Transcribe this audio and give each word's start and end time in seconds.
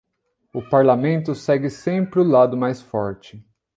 O 0.51 0.67
parlamento 0.67 1.35
segue 1.35 1.69
sempre 1.69 2.21
o 2.21 2.23
lado 2.23 2.57
mais 2.57 2.81
forte. 2.81 3.45